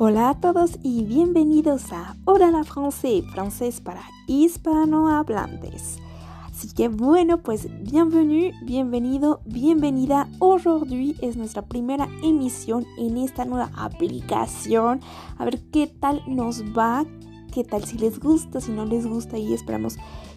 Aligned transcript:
Hola 0.00 0.30
a 0.30 0.34
todos 0.40 0.78
y 0.84 1.02
bienvenidos 1.02 1.92
a 1.92 2.14
Hora 2.24 2.52
la 2.52 2.62
Francés, 2.62 3.24
francés 3.32 3.80
para 3.80 4.04
hispanohablantes. 4.28 5.98
Así 6.44 6.68
que 6.68 6.86
bueno, 6.86 7.38
pues 7.38 7.66
bienvenue, 7.82 8.52
bienvenido, 8.62 9.40
bienvenida. 9.44 10.28
Aujourd'hui 10.38 11.16
es 11.20 11.36
nuestra 11.36 11.62
primera 11.62 12.08
emisión 12.22 12.86
en 12.96 13.16
esta 13.16 13.44
nueva 13.44 13.72
aplicación. 13.74 15.00
A 15.36 15.44
ver 15.44 15.60
qué 15.72 15.88
tal 15.88 16.22
nos 16.28 16.62
va, 16.62 17.04
qué 17.52 17.64
tal 17.64 17.82
si 17.82 17.98
les 17.98 18.20
gusta, 18.20 18.60
si 18.60 18.70
no 18.70 18.86
les 18.86 19.04
gusta 19.04 19.36
y 19.36 19.52
esperamos 19.52 19.96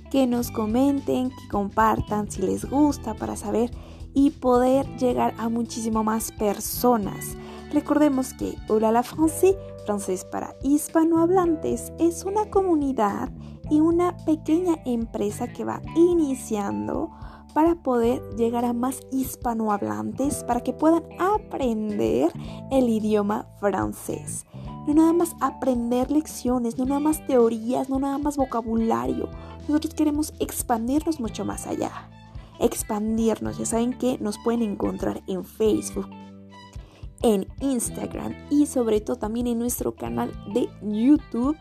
que 0.10 0.26
nos 0.26 0.50
comenten, 0.50 1.30
que 1.30 1.48
compartan 1.52 2.32
si 2.32 2.42
les 2.42 2.68
gusta 2.68 3.14
para 3.14 3.36
saber 3.36 3.70
y 4.16 4.32
poder 4.32 4.88
llegar 4.98 5.36
a 5.38 5.50
muchísimo 5.50 6.04
más 6.04 6.32
personas. 6.32 7.38
Recordemos 7.72 8.34
que 8.34 8.58
Hola 8.68 8.92
la 8.92 9.02
Francés, 9.02 9.56
francés 9.86 10.26
para 10.26 10.56
hispanohablantes, 10.62 11.94
es 12.00 12.26
una 12.26 12.50
comunidad 12.50 13.30
y 13.70 13.80
una 13.80 14.18
pequeña 14.26 14.76
empresa 14.86 15.48
que 15.48 15.64
va 15.64 15.82
iniciando 15.96 17.10
para 17.54 17.76
poder 17.76 18.22
llegar 18.36 18.66
a 18.66 18.74
más 18.74 19.00
hispanohablantes, 19.12 20.44
para 20.44 20.60
que 20.60 20.74
puedan 20.74 21.04
aprender 21.18 22.32
el 22.72 22.90
idioma 22.90 23.48
francés. 23.62 24.46
No 24.86 24.94
nada 24.94 25.14
más 25.14 25.34
aprender 25.40 26.12
lecciones, 26.12 26.78
no 26.78 26.86
nada 26.86 27.00
más 27.00 27.26
teorías, 27.26 27.90
no 27.90 28.00
nada 28.00 28.18
más 28.18 28.36
vocabulario. 28.36 29.30
Nosotros 29.68 29.94
queremos 29.94 30.34
expandirnos 30.40 31.22
mucho 31.22 31.46
más 31.46 31.68
allá. 31.68 31.92
Expandirnos, 32.60 33.58
ya 33.58 33.66
saben 33.66 33.98
que 33.98 34.18
nos 34.20 34.38
pueden 34.40 34.62
encontrar 34.62 35.22
en 35.28 35.46
Facebook, 35.46 36.10
en 37.22 37.48
Instagram 37.60 38.36
y 38.50 38.66
sobre 38.66 39.02
todo 39.02 39.18
también 39.18 39.48
en 39.48 39.60
nuestro 39.60 39.96
canal 39.96 40.32
de 40.54 40.70
YouTube 40.82 41.58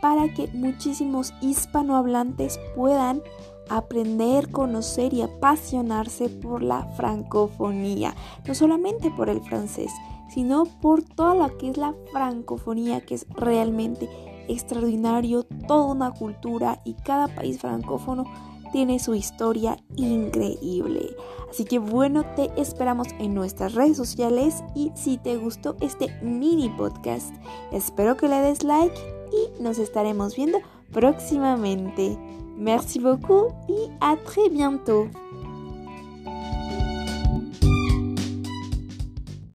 para 0.00 0.32
que 0.32 0.48
muchísimos 0.48 1.32
hispanohablantes 1.40 2.58
puedan 2.76 3.22
aprender, 3.68 4.50
conocer 4.50 5.14
y 5.14 5.22
apasionarse 5.22 6.28
por 6.28 6.62
la 6.62 6.84
francofonía. 6.96 8.14
No 8.46 8.54
solamente 8.54 9.10
por 9.10 9.28
el 9.30 9.40
francés, 9.40 9.90
sino 10.28 10.64
por 10.64 11.02
toda 11.02 11.34
lo 11.34 11.58
que 11.58 11.70
es 11.70 11.76
la 11.76 11.94
francofonía, 12.12 13.00
que 13.00 13.14
es 13.14 13.26
realmente 13.30 14.08
extraordinario, 14.48 15.44
toda 15.66 15.86
una 15.86 16.10
cultura 16.10 16.82
y 16.84 16.94
cada 16.94 17.28
país 17.28 17.60
francófono 17.60 18.24
tiene 18.74 18.98
su 18.98 19.14
historia 19.14 19.76
increíble. 19.94 21.14
Así 21.48 21.64
que 21.64 21.78
bueno, 21.78 22.24
te 22.34 22.50
esperamos 22.60 23.06
en 23.20 23.32
nuestras 23.32 23.74
redes 23.74 23.96
sociales 23.96 24.64
y 24.74 24.90
si 24.96 25.16
te 25.16 25.36
gustó 25.36 25.76
este 25.80 26.08
mini 26.22 26.68
podcast, 26.70 27.32
espero 27.70 28.16
que 28.16 28.26
le 28.26 28.40
des 28.40 28.64
like 28.64 28.98
y 29.30 29.62
nos 29.62 29.78
estaremos 29.78 30.34
viendo 30.34 30.58
próximamente. 30.92 32.18
Merci 32.56 32.98
beaucoup 32.98 33.54
y 33.68 33.92
à 34.00 34.16
très 34.16 34.48
bientôt. 34.50 35.08